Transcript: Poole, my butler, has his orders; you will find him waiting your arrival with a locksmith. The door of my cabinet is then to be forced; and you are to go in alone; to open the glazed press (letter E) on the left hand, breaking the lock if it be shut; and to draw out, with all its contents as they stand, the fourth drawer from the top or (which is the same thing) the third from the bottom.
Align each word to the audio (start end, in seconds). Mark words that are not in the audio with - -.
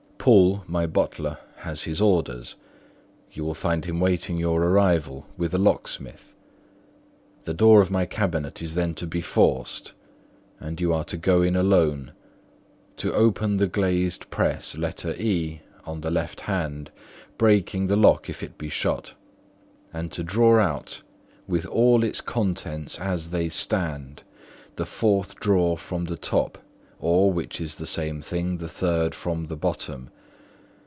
Poole, 0.23 0.63
my 0.67 0.85
butler, 0.85 1.39
has 1.55 1.85
his 1.85 1.99
orders; 1.99 2.55
you 3.31 3.43
will 3.43 3.55
find 3.55 3.85
him 3.85 3.99
waiting 3.99 4.37
your 4.37 4.61
arrival 4.61 5.25
with 5.35 5.51
a 5.51 5.57
locksmith. 5.57 6.35
The 7.41 7.55
door 7.55 7.81
of 7.81 7.89
my 7.89 8.05
cabinet 8.05 8.61
is 8.61 8.75
then 8.75 8.93
to 8.95 9.07
be 9.07 9.19
forced; 9.21 9.93
and 10.59 10.79
you 10.79 10.93
are 10.93 11.05
to 11.05 11.17
go 11.17 11.41
in 11.41 11.55
alone; 11.55 12.11
to 12.97 13.11
open 13.11 13.57
the 13.57 13.65
glazed 13.65 14.29
press 14.29 14.77
(letter 14.77 15.13
E) 15.15 15.61
on 15.85 16.01
the 16.01 16.11
left 16.11 16.41
hand, 16.41 16.91
breaking 17.39 17.87
the 17.87 17.97
lock 17.97 18.29
if 18.29 18.43
it 18.43 18.59
be 18.59 18.69
shut; 18.69 19.15
and 19.91 20.11
to 20.11 20.23
draw 20.23 20.59
out, 20.59 21.01
with 21.47 21.65
all 21.65 22.03
its 22.03 22.21
contents 22.21 22.99
as 22.99 23.31
they 23.31 23.49
stand, 23.49 24.21
the 24.75 24.85
fourth 24.85 25.37
drawer 25.39 25.79
from 25.79 26.05
the 26.05 26.15
top 26.15 26.59
or 27.03 27.33
(which 27.33 27.59
is 27.59 27.77
the 27.77 27.85
same 27.87 28.21
thing) 28.21 28.57
the 28.57 28.69
third 28.69 29.15
from 29.15 29.47
the 29.47 29.55
bottom. 29.55 30.07